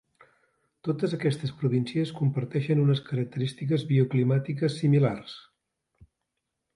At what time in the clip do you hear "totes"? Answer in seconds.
0.87-1.11